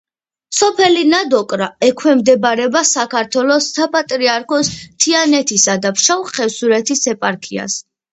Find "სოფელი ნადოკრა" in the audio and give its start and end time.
0.59-1.65